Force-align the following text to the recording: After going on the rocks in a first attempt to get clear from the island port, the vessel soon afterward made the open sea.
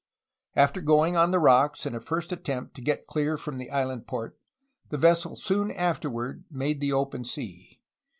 After 0.55 0.81
going 0.81 1.15
on 1.15 1.29
the 1.29 1.37
rocks 1.37 1.85
in 1.85 1.93
a 1.93 1.99
first 1.99 2.31
attempt 2.31 2.73
to 2.73 2.81
get 2.81 3.05
clear 3.05 3.37
from 3.37 3.59
the 3.59 3.69
island 3.69 4.07
port, 4.07 4.35
the 4.89 4.97
vessel 4.97 5.35
soon 5.35 5.69
afterward 5.69 6.43
made 6.49 6.81
the 6.81 6.91
open 6.91 7.23
sea. 7.23 7.79